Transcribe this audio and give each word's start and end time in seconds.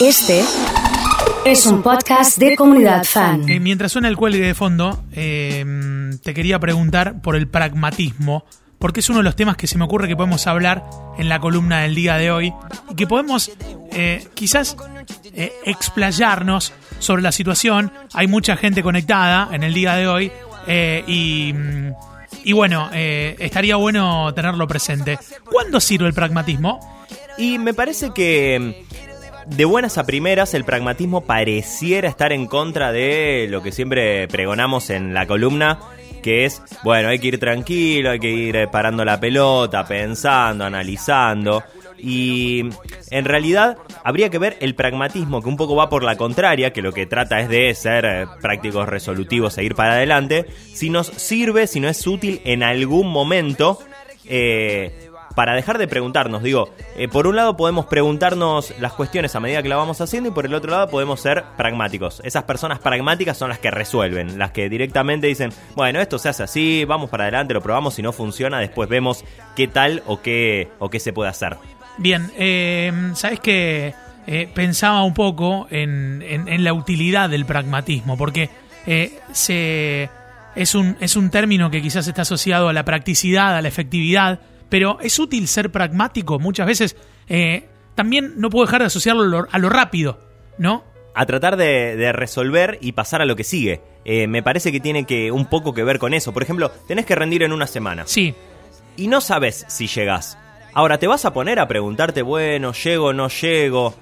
Este 0.00 0.44
es 1.44 1.66
un 1.66 1.82
podcast 1.82 2.38
de 2.38 2.54
comunidad 2.54 3.02
fan. 3.04 3.48
Eh, 3.48 3.58
mientras 3.58 3.90
suena 3.90 4.08
el 4.08 4.16
cuelgue 4.16 4.40
de 4.40 4.54
fondo, 4.54 5.04
eh, 5.12 5.64
te 6.22 6.34
quería 6.34 6.60
preguntar 6.60 7.20
por 7.20 7.34
el 7.34 7.48
pragmatismo, 7.48 8.44
porque 8.78 9.00
es 9.00 9.08
uno 9.08 9.18
de 9.18 9.24
los 9.24 9.34
temas 9.34 9.56
que 9.56 9.66
se 9.66 9.76
me 9.76 9.84
ocurre 9.84 10.06
que 10.06 10.14
podemos 10.14 10.46
hablar 10.46 10.84
en 11.18 11.28
la 11.28 11.40
columna 11.40 11.80
del 11.80 11.96
día 11.96 12.14
de 12.16 12.30
hoy 12.30 12.54
y 12.90 12.94
que 12.94 13.08
podemos 13.08 13.50
eh, 13.90 14.24
quizás 14.34 14.76
eh, 15.34 15.52
explayarnos 15.64 16.72
sobre 17.00 17.22
la 17.22 17.32
situación. 17.32 17.92
Hay 18.12 18.28
mucha 18.28 18.56
gente 18.56 18.84
conectada 18.84 19.48
en 19.52 19.64
el 19.64 19.74
día 19.74 19.94
de 19.94 20.06
hoy 20.06 20.32
eh, 20.68 21.02
y, 21.08 21.52
y 22.44 22.52
bueno, 22.52 22.88
eh, 22.92 23.34
estaría 23.40 23.74
bueno 23.74 24.32
tenerlo 24.32 24.68
presente. 24.68 25.18
¿Cuándo 25.44 25.80
sirve 25.80 26.06
el 26.06 26.14
pragmatismo? 26.14 26.78
Y 27.36 27.58
me 27.58 27.72
parece 27.72 28.10
que 28.12 28.84
de 29.48 29.64
buenas 29.64 29.98
a 29.98 30.04
primeras 30.04 30.54
el 30.54 30.64
pragmatismo 30.64 31.22
pareciera 31.22 32.08
estar 32.08 32.32
en 32.32 32.46
contra 32.46 32.92
de 32.92 33.46
lo 33.48 33.62
que 33.62 33.72
siempre 33.72 34.28
pregonamos 34.28 34.90
en 34.90 35.14
la 35.14 35.26
columna, 35.26 35.78
que 36.22 36.44
es, 36.44 36.62
bueno, 36.84 37.08
hay 37.08 37.18
que 37.18 37.28
ir 37.28 37.38
tranquilo, 37.40 38.10
hay 38.10 38.18
que 38.18 38.30
ir 38.30 38.56
eh, 38.56 38.68
parando 38.68 39.04
la 39.04 39.18
pelota, 39.18 39.86
pensando, 39.86 40.64
analizando. 40.64 41.62
Y 41.96 42.64
en 43.10 43.24
realidad 43.24 43.78
habría 44.04 44.30
que 44.30 44.38
ver 44.38 44.56
el 44.60 44.74
pragmatismo 44.74 45.42
que 45.42 45.48
un 45.48 45.56
poco 45.56 45.74
va 45.74 45.88
por 45.88 46.04
la 46.04 46.16
contraria, 46.16 46.72
que 46.72 46.82
lo 46.82 46.92
que 46.92 47.06
trata 47.06 47.40
es 47.40 47.48
de 47.48 47.74
ser 47.74 48.04
eh, 48.04 48.26
prácticos, 48.40 48.88
resolutivos 48.88 49.58
e 49.58 49.64
ir 49.64 49.74
para 49.74 49.94
adelante, 49.94 50.46
si 50.72 50.90
nos 50.90 51.08
sirve, 51.08 51.66
si 51.66 51.80
no 51.80 51.88
es 51.88 52.06
útil 52.06 52.40
en 52.44 52.62
algún 52.62 53.10
momento 53.10 53.78
eh, 54.30 55.07
para 55.38 55.54
dejar 55.54 55.78
de 55.78 55.86
preguntarnos. 55.86 56.42
Digo, 56.42 56.74
eh, 56.96 57.06
por 57.06 57.28
un 57.28 57.36
lado 57.36 57.56
podemos 57.56 57.86
preguntarnos 57.86 58.74
las 58.80 58.92
cuestiones 58.94 59.36
a 59.36 59.38
medida 59.40 59.62
que 59.62 59.68
la 59.68 59.76
vamos 59.76 60.00
haciendo 60.00 60.30
y 60.30 60.32
por 60.32 60.46
el 60.46 60.52
otro 60.52 60.72
lado 60.72 60.88
podemos 60.88 61.20
ser 61.20 61.44
pragmáticos. 61.56 62.20
Esas 62.24 62.42
personas 62.42 62.80
pragmáticas 62.80 63.38
son 63.38 63.48
las 63.48 63.60
que 63.60 63.70
resuelven, 63.70 64.36
las 64.36 64.50
que 64.50 64.68
directamente 64.68 65.28
dicen, 65.28 65.52
bueno, 65.76 66.00
esto 66.00 66.18
se 66.18 66.28
hace 66.28 66.42
así, 66.42 66.84
vamos 66.84 67.08
para 67.08 67.22
adelante, 67.22 67.54
lo 67.54 67.62
probamos, 67.62 67.94
si 67.94 68.02
no 68.02 68.12
funciona, 68.12 68.58
después 68.58 68.88
vemos 68.88 69.24
qué 69.54 69.68
tal 69.68 70.02
o 70.06 70.20
qué, 70.20 70.70
o 70.80 70.90
qué 70.90 70.98
se 70.98 71.12
puede 71.12 71.30
hacer. 71.30 71.56
Bien, 71.98 72.32
eh, 72.36 72.92
sabes 73.14 73.38
que 73.38 73.94
pensaba 74.56 75.04
un 75.04 75.14
poco 75.14 75.68
en, 75.70 76.20
en- 76.26 76.48
en 76.48 76.64
la 76.64 76.72
utilidad 76.72 77.30
del 77.30 77.46
pragmatismo, 77.46 78.16
porque 78.16 78.50
eh, 78.88 79.20
se, 79.32 80.10
es, 80.56 80.74
un, 80.74 80.96
es 81.00 81.14
un 81.14 81.30
término 81.30 81.70
que 81.70 81.80
quizás 81.80 82.08
está 82.08 82.22
asociado 82.22 82.68
a 82.68 82.72
la 82.72 82.84
practicidad, 82.84 83.56
a 83.56 83.62
la 83.62 83.68
efectividad, 83.68 84.40
pero 84.68 84.98
es 85.00 85.18
útil 85.18 85.48
ser 85.48 85.70
pragmático. 85.70 86.38
Muchas 86.38 86.66
veces 86.66 86.96
eh, 87.28 87.68
también 87.94 88.34
no 88.36 88.50
puedo 88.50 88.66
dejar 88.66 88.80
de 88.80 88.86
asociarlo 88.86 89.22
a 89.22 89.26
lo, 89.26 89.46
a 89.50 89.58
lo 89.58 89.68
rápido, 89.68 90.18
¿no? 90.58 90.84
a 91.14 91.26
tratar 91.26 91.56
de, 91.56 91.96
de 91.96 92.12
resolver 92.12 92.78
y 92.80 92.92
pasar 92.92 93.20
a 93.22 93.24
lo 93.24 93.34
que 93.34 93.42
sigue. 93.42 93.80
Eh, 94.04 94.28
me 94.28 94.40
parece 94.40 94.70
que 94.70 94.78
tiene 94.78 95.04
que 95.04 95.32
un 95.32 95.46
poco 95.46 95.74
que 95.74 95.82
ver 95.82 95.98
con 95.98 96.14
eso. 96.14 96.32
Por 96.32 96.44
ejemplo, 96.44 96.70
tenés 96.86 97.06
que 97.06 97.16
rendir 97.16 97.42
en 97.42 97.52
una 97.52 97.66
semana 97.66 98.04
Sí, 98.06 98.36
y 98.96 99.08
no 99.08 99.20
sabes 99.20 99.64
si 99.68 99.88
llegás. 99.88 100.38
Ahora, 100.74 100.98
¿te 100.98 101.08
vas 101.08 101.24
a 101.24 101.32
poner 101.32 101.58
a 101.58 101.66
preguntarte, 101.66 102.22
bueno, 102.22 102.72
llego 102.72 103.06
o 103.06 103.12
no 103.12 103.28
llego? 103.28 103.94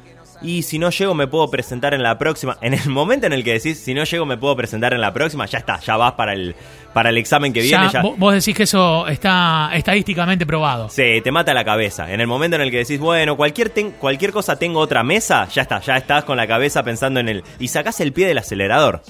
Y 0.42 0.62
si 0.62 0.78
no 0.78 0.90
llego, 0.90 1.14
me 1.14 1.26
puedo 1.26 1.50
presentar 1.50 1.94
en 1.94 2.02
la 2.02 2.18
próxima. 2.18 2.58
En 2.60 2.74
el 2.74 2.88
momento 2.90 3.26
en 3.26 3.32
el 3.32 3.42
que 3.42 3.54
decís, 3.54 3.78
si 3.78 3.94
no 3.94 4.04
llego, 4.04 4.26
me 4.26 4.36
puedo 4.36 4.54
presentar 4.54 4.92
en 4.92 5.00
la 5.00 5.12
próxima, 5.12 5.46
ya 5.46 5.58
está, 5.58 5.80
ya 5.80 5.96
vas 5.96 6.12
para 6.12 6.34
el, 6.34 6.54
para 6.92 7.08
el 7.08 7.16
examen 7.18 7.52
que 7.52 7.62
viene. 7.62 7.88
Ya, 7.90 8.02
vo- 8.02 8.14
vos 8.18 8.34
decís 8.34 8.54
que 8.54 8.64
eso 8.64 9.06
está 9.06 9.70
estadísticamente 9.72 10.44
probado. 10.44 10.88
Sí, 10.90 11.20
te 11.24 11.32
mata 11.32 11.54
la 11.54 11.64
cabeza. 11.64 12.12
En 12.12 12.20
el 12.20 12.26
momento 12.26 12.56
en 12.56 12.62
el 12.62 12.70
que 12.70 12.78
decís, 12.78 13.00
bueno, 13.00 13.36
cualquier, 13.36 13.70
ten- 13.70 13.92
cualquier 13.92 14.30
cosa 14.32 14.58
tengo 14.58 14.80
otra 14.80 15.02
mesa, 15.02 15.48
ya 15.48 15.62
está, 15.62 15.80
ya 15.80 15.96
estás 15.96 16.24
con 16.24 16.36
la 16.36 16.46
cabeza 16.46 16.82
pensando 16.82 17.18
en 17.20 17.28
el... 17.30 17.44
Y 17.58 17.68
sacás 17.68 18.00
el 18.00 18.12
pie 18.12 18.26
del 18.28 18.38
acelerador. 18.38 19.02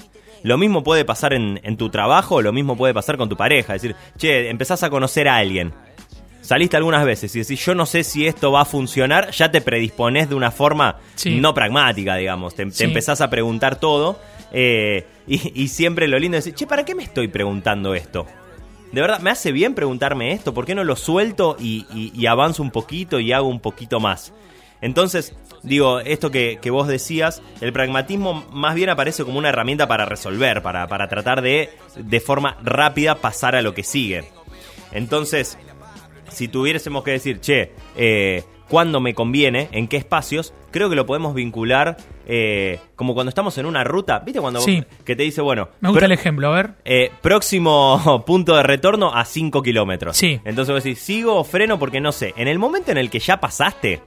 Lo 0.43 0.57
mismo 0.57 0.83
puede 0.83 1.03
pasar 1.03 1.33
en, 1.33 1.59
en 1.63 1.75
tu 1.77 1.89
trabajo, 1.89 2.41
lo 2.41 2.53
mismo 2.53 2.77
puede 2.77 2.93
pasar 2.93 3.17
con 3.17 3.27
tu 3.27 3.35
pareja. 3.35 3.75
Es 3.75 3.81
decir, 3.81 3.97
che, 4.17 4.49
empezás 4.49 4.81
a 4.83 4.89
conocer 4.89 5.27
a 5.27 5.35
alguien. 5.37 5.73
Saliste 6.47 6.77
algunas 6.77 7.03
veces 7.05 7.35
y 7.35 7.39
decís, 7.39 7.59
yo 7.65 7.75
no 7.75 7.85
sé 7.85 8.05
si 8.05 8.25
esto 8.25 8.53
va 8.53 8.61
a 8.61 8.65
funcionar, 8.65 9.31
ya 9.31 9.51
te 9.51 9.59
predisponés 9.59 10.29
de 10.29 10.35
una 10.35 10.49
forma 10.49 10.95
Sí. 11.15 11.41
no 11.41 11.53
pragmática, 11.53 12.15
digamos. 12.15 12.55
Te, 12.55 12.63
empezás 12.85 13.19
a 13.19 13.29
preguntar 13.29 13.81
todo. 13.81 14.17
eh, 14.53 15.05
y, 15.27 15.61
y 15.61 15.67
siempre 15.67 16.07
lo 16.07 16.17
lindo 16.17 16.37
es 16.37 16.45
decir, 16.45 16.55
che, 16.57 16.65
¿para 16.65 16.85
qué 16.85 16.95
me 16.95 17.03
estoy 17.03 17.27
preguntando 17.27 17.93
esto? 17.93 18.25
De 18.93 19.01
verdad, 19.01 19.19
me 19.19 19.29
hace 19.29 19.51
bien 19.51 19.75
preguntarme 19.75 20.31
esto, 20.31 20.53
¿por 20.53 20.65
qué 20.65 20.73
no 20.73 20.85
lo 20.85 20.95
suelto 20.95 21.57
y, 21.59 21.85
y- 21.93 22.13
y 22.17 22.27
avanzo 22.27 22.63
un 22.63 22.71
poquito 22.71 23.19
y 23.19 23.33
hago 23.33 23.49
un 23.49 23.59
poquito 23.59 23.99
más? 23.99 24.31
Entonces, 24.79 25.35
digo, 25.63 25.99
esto 25.99 26.31
que, 26.31 26.59
que 26.61 26.69
vos 26.71 26.87
decías, 26.87 27.41
el 27.59 27.73
pragmatismo 27.73 28.45
más 28.53 28.73
bien 28.75 28.89
aparece 28.89 29.25
como 29.25 29.37
una 29.37 29.49
herramienta 29.49 29.85
para 29.89 30.05
resolver, 30.05 30.61
para, 30.61 30.87
para 30.87 31.09
tratar 31.09 31.41
de, 31.41 31.71
de 31.97 32.19
forma 32.21 32.55
rápida, 32.63 33.15
pasar 33.15 33.53
a 33.57 33.61
lo 33.61 33.73
que 33.73 33.83
sigue. 33.83 34.23
Entonces, 34.93 35.57
si 36.29 36.47
tuviésemos 36.47 37.03
que 37.03 37.11
decir, 37.11 37.39
che, 37.39 37.71
eh, 37.95 38.43
¿cuándo 38.69 38.99
me 38.99 39.13
conviene? 39.13 39.69
¿En 39.71 39.87
qué 39.87 39.97
espacios? 39.97 40.53
Creo 40.71 40.89
que 40.89 40.95
lo 40.95 41.05
podemos 41.05 41.33
vincular 41.33 41.97
eh, 42.27 42.79
como 42.95 43.13
cuando 43.13 43.29
estamos 43.29 43.57
en 43.57 43.65
una 43.65 43.83
ruta, 43.85 44.19
¿viste? 44.19 44.41
Cuando 44.41 44.59
Sí. 44.59 44.83
que 45.05 45.15
te 45.15 45.23
dice, 45.23 45.41
bueno, 45.41 45.69
Me 45.79 45.89
gusta 45.89 46.05
el 46.05 46.11
ejemplo, 46.11 46.49
a 46.49 46.55
ver. 46.55 46.71
eh, 46.83 47.09
próximo 47.21 48.23
punto 48.27 48.55
de 48.57 48.63
retorno 48.63 49.13
a 49.15 49.23
5 49.23 49.61
kilómetros. 49.63 50.17
Sí. 50.17 50.39
Entonces 50.43 50.73
vos 50.75 50.83
decís, 50.83 50.99
sigo 50.99 51.35
o 51.35 51.43
freno 51.45 51.79
porque 51.79 52.01
no 52.01 52.11
sé. 52.11 52.33
En 52.35 52.47
el 52.49 52.59
momento 52.59 52.91
en 52.91 52.97
el 52.97 53.09
que 53.09 53.19
ya 53.19 53.39
pasaste, 53.39 54.01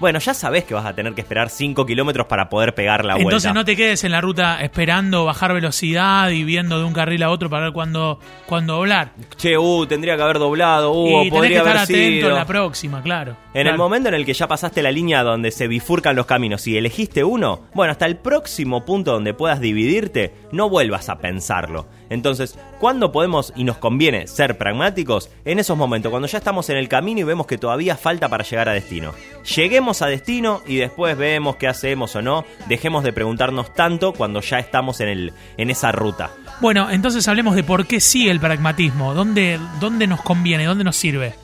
bueno, 0.00 0.18
ya 0.18 0.34
sabés 0.34 0.64
que 0.64 0.74
vas 0.74 0.86
a 0.86 0.94
tener 0.94 1.14
que 1.14 1.20
esperar 1.20 1.50
5 1.50 1.86
kilómetros 1.86 2.26
para 2.26 2.48
poder 2.48 2.74
pegar 2.74 3.04
la 3.04 3.14
Entonces 3.16 3.44
vuelta. 3.44 3.52
no 3.52 3.64
te 3.64 3.76
quedes 3.76 4.02
en 4.04 4.12
la 4.12 4.20
ruta 4.20 4.60
esperando 4.62 5.24
bajar 5.24 5.52
velocidad 5.54 6.30
y 6.30 6.42
viendo 6.42 6.78
de 6.78 6.84
un 6.84 6.92
carril 6.92 7.22
a 7.22 7.30
otro 7.30 7.48
para 7.50 7.64
ver 7.66 7.72
cuándo, 7.72 8.18
cuándo 8.46 8.74
doblar. 8.76 9.12
Che, 9.36 9.56
uh, 9.58 9.86
tendría 9.86 10.16
que 10.16 10.22
haber 10.22 10.38
doblado, 10.38 10.92
uh, 10.92 11.06
y 11.06 11.10
tenés 11.10 11.24
que 11.24 11.30
podría 11.36 11.56
estar 11.58 11.68
haber 11.72 11.82
atento 11.82 11.96
sido. 12.16 12.28
en 12.30 12.34
la 12.34 12.46
próxima, 12.46 13.02
claro. 13.02 13.36
En 13.52 13.62
Claro. 13.62 13.70
el 13.70 13.78
momento 13.78 14.08
en 14.08 14.14
el 14.14 14.24
que 14.24 14.32
ya 14.32 14.48
pasaste 14.48 14.82
la 14.82 14.90
línea 14.92 15.22
donde 15.22 15.50
se 15.50 15.68
bifurcan 15.68 16.16
los 16.16 16.26
caminos 16.26 16.66
y 16.66 16.76
elegiste 16.78 17.22
uno, 17.24 17.66
bueno, 17.74 17.90
hasta 17.92 18.06
el 18.06 18.16
próximo 18.16 18.84
punto 18.84 19.12
donde 19.12 19.34
puedas 19.34 19.60
dividirte, 19.60 20.34
no 20.52 20.68
vuelvas 20.70 21.08
a 21.08 21.18
pensarlo. 21.18 21.86
Entonces, 22.08 22.58
¿cuándo 22.80 23.12
podemos 23.12 23.52
y 23.54 23.64
nos 23.64 23.76
conviene 23.78 24.26
ser 24.26 24.56
pragmáticos? 24.58 25.30
En 25.44 25.58
esos 25.58 25.76
momentos, 25.76 26.10
cuando 26.10 26.26
ya 26.26 26.38
estamos 26.38 26.68
en 26.70 26.76
el 26.76 26.88
camino 26.88 27.20
y 27.20 27.24
vemos 27.24 27.46
que 27.46 27.58
todavía 27.58 27.96
falta 27.96 28.28
para 28.28 28.42
llegar 28.44 28.68
a 28.68 28.72
destino. 28.72 29.12
Lleguemos 29.56 29.89
a 30.02 30.06
destino 30.06 30.62
y 30.66 30.76
después 30.76 31.16
vemos 31.16 31.56
qué 31.56 31.68
hacemos 31.68 32.14
o 32.16 32.22
no. 32.22 32.44
Dejemos 32.68 33.04
de 33.04 33.12
preguntarnos 33.12 33.74
tanto 33.74 34.12
cuando 34.12 34.40
ya 34.40 34.58
estamos 34.58 35.00
en, 35.00 35.08
el, 35.08 35.32
en 35.56 35.70
esa 35.70 35.92
ruta. 35.92 36.30
Bueno, 36.60 36.90
entonces 36.90 37.26
hablemos 37.28 37.56
de 37.56 37.64
por 37.64 37.86
qué 37.86 38.00
sí 38.00 38.28
el 38.28 38.40
pragmatismo. 38.40 39.14
¿Dónde, 39.14 39.58
dónde 39.80 40.06
nos 40.06 40.22
conviene? 40.22 40.64
¿Dónde 40.64 40.84
nos 40.84 40.96
sirve? 40.96 41.34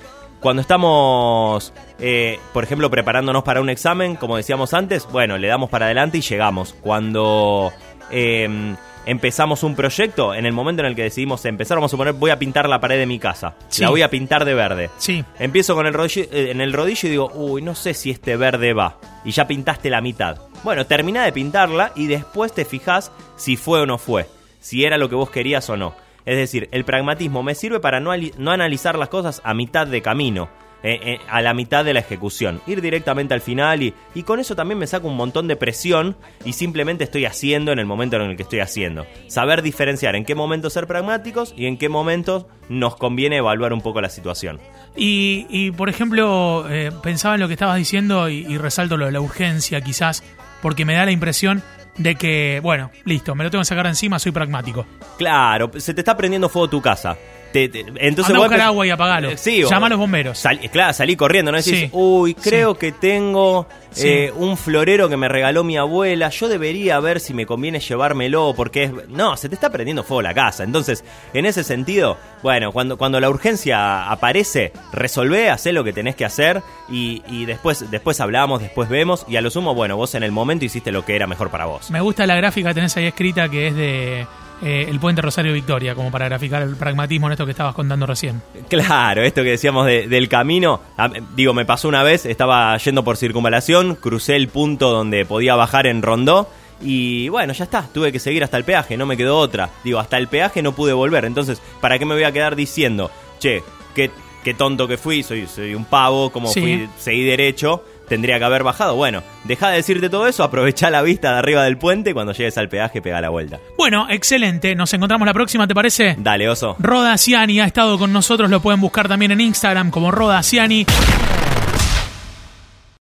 Cuando 0.41 0.63
estamos, 0.63 1.73
eh, 1.99 2.39
por 2.53 2.63
ejemplo, 2.63 2.91
preparándonos 2.91 3.43
para 3.43 3.61
un 3.61 3.69
examen, 3.69 4.17
como 4.17 4.37
decíamos 4.37 4.75
antes, 4.75 5.07
bueno, 5.11 5.39
le 5.39 5.49
damos 5.49 5.71
para 5.71 5.87
adelante 5.87 6.19
y 6.19 6.21
llegamos. 6.21 6.75
Cuando 6.81 7.73
eh, 8.11 8.77
empezamos 9.07 9.63
un 9.63 9.75
proyecto, 9.75 10.35
en 10.35 10.45
el 10.45 10.53
momento 10.53 10.83
en 10.83 10.89
el 10.89 10.97
que 10.97 11.05
decidimos 11.05 11.45
empezar, 11.45 11.77
vamos 11.77 11.91
a 11.91 11.93
suponer, 11.93 12.13
voy 12.13 12.31
a 12.31 12.39
pintar 12.39 12.69
la 12.69 12.81
pared 12.81 12.99
de 12.99 13.07
mi 13.07 13.19
casa. 13.19 13.55
Sí. 13.69 13.83
La 13.83 13.91
voy 13.91 14.03
a 14.03 14.11
pintar 14.11 14.45
de 14.45 14.55
verde. 14.55 14.91
Sí. 14.99 15.25
Empiezo 15.39 15.75
con 15.75 15.87
el 15.87 15.95
rodillo, 15.95 16.23
eh, 16.31 16.51
en 16.51 16.61
el 16.61 16.73
rodillo 16.73 17.09
y 17.09 17.11
digo, 17.11 17.31
uy, 17.35 17.63
no 17.63 17.75
sé 17.75 17.95
si 17.95 18.11
este 18.11 18.37
verde 18.37 18.75
va. 18.75 18.99
Y 19.25 19.31
ya 19.31 19.47
pintaste 19.47 19.89
la 19.89 20.01
mitad. 20.01 20.39
Bueno, 20.63 20.87
termina 20.87 21.25
de 21.25 21.33
pintarla 21.33 21.93
y 21.95 22.07
después 22.09 22.53
te 22.53 22.65
fijas 22.65 23.13
si 23.37 23.57
fue 23.57 23.81
o 23.81 23.87
no 23.87 23.99
fue. 23.99 24.27
Si 24.61 24.85
era 24.85 24.99
lo 24.99 25.09
que 25.09 25.15
vos 25.15 25.31
querías 25.31 25.71
o 25.71 25.77
no. 25.77 25.95
Es 26.25 26.37
decir, 26.37 26.69
el 26.73 26.85
pragmatismo 26.85 27.45
me 27.45 27.55
sirve 27.55 27.79
para 27.79 28.01
no, 28.01 28.11
no 28.37 28.51
analizar 28.51 28.99
las 28.99 29.09
cosas 29.09 29.41
a 29.45 29.55
mitad 29.55 29.87
de 29.87 30.03
camino. 30.03 30.49
Eh, 30.89 31.01
eh, 31.03 31.21
a 31.29 31.43
la 31.43 31.53
mitad 31.53 31.85
de 31.85 31.93
la 31.93 31.99
ejecución. 31.99 32.61
Ir 32.65 32.81
directamente 32.81 33.35
al 33.35 33.41
final 33.41 33.83
y, 33.83 33.93
y 34.15 34.23
con 34.23 34.39
eso 34.39 34.55
también 34.55 34.79
me 34.79 34.87
saco 34.87 35.09
un 35.09 35.17
montón 35.17 35.49
de 35.49 35.57
presión 35.57 36.17
y 36.45 36.53
simplemente 36.53 37.03
estoy 37.03 37.25
haciendo 37.25 37.73
en 37.73 37.81
el 37.81 37.87
momento 37.87 38.15
en 38.15 38.23
el 38.23 38.37
que 38.37 38.45
estoy 38.45 38.61
haciendo. 38.61 39.05
Saber 39.27 39.63
diferenciar 39.63 40.15
en 40.15 40.25
qué 40.25 40.37
momentos 40.37 40.75
ser 40.75 40.87
pragmáticos 40.87 41.53
y 41.57 41.67
en 41.67 41.77
qué 41.77 41.89
momentos 41.89 42.47
nos 42.69 42.95
conviene 42.95 43.39
evaluar 43.39 43.73
un 43.73 43.81
poco 43.81 44.01
la 44.01 44.09
situación. 44.09 44.61
Y, 44.95 45.49
y, 45.51 45.73
por 45.73 45.89
ejemplo, 45.89 46.67
eh, 46.71 46.93
pensaba 47.03 47.35
en 47.35 47.41
lo 47.41 47.49
que 47.49 47.55
estabas 47.55 47.79
diciendo 47.79 48.29
y, 48.29 48.47
y 48.47 48.57
resalto 48.57 48.97
lo 48.97 49.07
de 49.07 49.13
la 49.13 49.21
urgencia 49.21 49.81
quizás, 49.81 50.23
porque 50.63 50.85
me 50.85 50.95
da 50.95 51.05
la 51.05 51.11
impresión 51.11 51.65
de 51.99 52.15
que, 52.15 52.61
bueno, 52.63 52.93
listo, 53.05 53.35
me 53.35 53.43
lo 53.43 53.51
tengo 53.51 53.63
que 53.63 53.67
sacar 53.67 53.87
encima, 53.87 54.21
soy 54.21 54.31
pragmático. 54.31 54.87
Claro, 55.19 55.71
se 55.77 55.95
te 55.95 56.01
está 56.03 56.17
prendiendo 56.17 56.49
fuego 56.49 56.71
tu 56.71 56.81
casa. 56.81 57.17
Te- 57.53 57.69
te- 57.69 57.81
entonces 57.81 58.27
Anda 58.35 58.39
a 58.39 58.49
buscar 58.49 58.61
agua 58.61 58.87
y 58.87 58.91
apagalo. 58.91 59.31
Eh, 59.31 59.37
Sí, 59.37 59.63
o- 59.65 59.71
Llama 59.71 59.87
a 59.87 59.91
los 59.91 59.99
bomberos. 59.99 60.39
Sal- 60.39 60.61
claro, 60.71 60.93
salí 60.93 61.17
corriendo, 61.17 61.51
¿no? 61.53 61.59
Decís, 61.59 61.79
Sí, 61.81 61.89
uy, 61.93 62.35
creo 62.35 62.73
sí. 62.75 62.79
que 62.81 62.93
tengo 62.93 63.67
eh, 63.99 64.31
un 64.37 64.57
florero 64.59 65.09
que 65.09 65.17
me 65.17 65.27
regaló 65.29 65.65
mi 65.65 65.79
abuela, 65.79 66.29
yo 66.29 66.49
debería 66.49 67.01
ver 67.01 67.19
si 67.19 67.33
me 67.33 67.47
conviene 67.47 67.81
llevármelo, 67.81 68.53
porque 68.55 68.85
es... 68.85 68.91
No, 69.09 69.37
se 69.39 69.49
te 69.49 69.55
está 69.55 69.71
prendiendo 69.71 70.03
fuego 70.03 70.21
la 70.21 70.35
casa. 70.35 70.65
Entonces, 70.65 71.03
en 71.33 71.47
ese 71.47 71.65
sentido, 71.65 72.19
bueno, 72.43 72.73
cuando, 72.73 72.99
cuando 72.99 73.19
la 73.21 73.31
urgencia 73.31 74.11
aparece, 74.11 74.73
resolvé, 74.93 75.49
hacé 75.49 75.73
lo 75.73 75.83
que 75.83 75.95
tenés 75.95 76.15
que 76.15 76.27
hacer 76.27 76.63
y, 76.91 77.23
y 77.29 77.47
después, 77.47 77.91
después 77.91 78.21
hablamos, 78.21 78.61
después 78.61 78.89
vemos 78.91 79.25
y 79.29 79.37
a 79.37 79.41
lo 79.41 79.49
sumo, 79.51 79.75
bueno, 79.75 79.97
vos 79.97 80.15
en 80.15 80.23
el 80.25 80.33
momento 80.33 80.65
hiciste 80.67 80.93
lo 80.93 81.05
que 81.05 81.17
era 81.17 81.27
mejor 81.27 81.51
para 81.51 81.65
vos. 81.65 81.91
Me 81.91 82.01
gusta 82.03 82.27
la 82.27 82.37
gráfica 82.37 82.69
que 82.71 82.75
tenés 82.75 82.95
ahí 82.99 83.07
escrita 83.07 83.49
que 83.49 83.69
es 83.69 83.75
de 83.75 84.27
eh, 84.63 84.87
el 84.89 84.99
puente 85.01 85.21
Rosario 85.23 85.53
Victoria, 85.53 85.95
como 85.95 86.11
para 86.11 86.27
graficar 86.27 86.63
el 86.63 86.77
pragmatismo 86.77 87.27
en 87.27 87.33
esto 87.33 87.45
que 87.45 87.51
estabas 87.53 87.75
contando 87.75 88.07
recién. 88.07 88.41
Claro, 88.69 89.23
esto 89.23 89.43
que 89.43 89.51
decíamos 89.51 89.87
de- 89.87 90.09
del 90.09 90.29
camino, 90.29 90.81
a- 90.97 91.11
digo, 91.35 91.53
me 91.55 91.65
pasó 91.65 91.89
una 91.89 92.03
vez, 92.03 92.25
estaba 92.27 92.77
yendo 92.79 93.05
por 93.05 93.17
circunvalación, 93.17 93.95
crucé 93.97 94.37
el 94.37 94.49
punto 94.49 94.91
donde 94.91 95.25
podía 95.25 95.55
bajar 95.55 95.87
en 95.87 96.03
Rondó 96.03 96.49
y 96.81 97.29
bueno, 97.29 97.53
ya 97.53 97.65
está, 97.65 97.87
tuve 97.93 98.13
que 98.13 98.19
seguir 98.19 98.45
hasta 98.45 98.57
el 98.57 98.65
peaje, 98.65 98.97
no 98.97 99.07
me 99.07 99.17
quedó 99.17 99.39
otra. 99.39 99.71
Digo, 99.85 99.99
hasta 99.99 100.19
el 100.19 100.29
peaje 100.29 100.63
no 100.63 100.73
pude 100.73 100.93
volver, 100.93 101.25
entonces, 101.25 101.61
¿para 101.81 101.99
qué 101.99 102.05
me 102.05 102.15
voy 102.15 102.25
a 102.25 102.33
quedar 102.33 102.57
diciendo, 102.57 103.11
che, 103.39 103.63
qué, 103.95 104.11
qué 104.45 104.55
tonto 104.55 104.87
que 104.87 104.97
fui, 104.97 105.23
soy, 105.23 105.47
soy 105.47 105.75
un 105.75 105.85
pavo, 105.87 106.31
como 106.31 106.49
Sí. 106.49 106.61
fui, 106.61 106.89
seguí 106.99 107.25
derecho? 107.25 107.83
Tendría 108.09 108.39
que 108.39 108.45
haber 108.45 108.63
bajado. 108.63 108.95
Bueno, 108.97 109.23
deja 109.45 109.71
de 109.71 109.77
decirte 109.77 110.09
todo 110.09 110.27
eso, 110.27 110.45
aprovechá 110.45 110.91
la 110.91 111.03
vista 111.03 111.33
de 111.33 111.39
arriba 111.39 111.65
del 111.65 111.79
puente 111.79 112.11
y 112.11 112.13
cuando 112.13 112.33
llegues 112.33 112.57
al 112.59 112.69
peaje 112.69 113.03
pega 113.03 113.21
la 113.21 113.31
vuelta. 113.31 113.59
Bueno, 113.77 114.07
excelente. 114.09 114.75
Nos 114.75 114.93
encontramos 114.95 115.27
la 115.27 115.35
próxima, 115.35 115.67
¿te 115.67 115.75
parece? 115.75 116.17
Dale, 116.19 116.49
oso. 116.49 116.77
Roda 116.79 117.17
Ciani 117.19 117.61
ha 117.61 117.67
estado 117.67 117.99
con 117.99 118.13
nosotros, 118.13 118.51
lo 118.51 118.61
pueden 118.61 118.81
buscar 118.81 119.09
también 119.09 119.33
en 119.33 119.41
Instagram 119.41 119.91
como 119.91 120.11
Roda 120.11 120.43
Ciani. 120.43 120.87